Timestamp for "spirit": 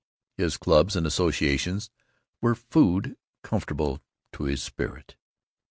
4.63-5.15